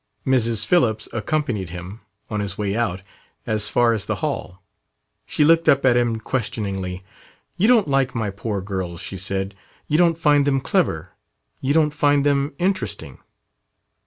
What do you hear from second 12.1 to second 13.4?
them interesting."